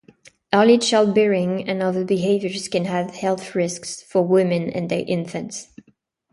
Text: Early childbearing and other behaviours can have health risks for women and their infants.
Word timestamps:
Early 0.51 0.79
childbearing 0.79 1.69
and 1.69 1.83
other 1.83 2.03
behaviours 2.03 2.67
can 2.67 2.85
have 2.85 3.13
health 3.13 3.53
risks 3.53 4.01
for 4.01 4.23
women 4.23 4.67
and 4.71 4.89
their 4.89 5.05
infants. 5.07 5.67